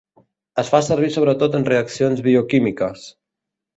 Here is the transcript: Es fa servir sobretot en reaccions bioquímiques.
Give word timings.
Es 0.61 0.69
fa 0.75 0.79
servir 0.87 1.11
sobretot 1.15 1.57
en 1.59 1.67
reaccions 1.73 2.25
bioquímiques. 2.29 3.05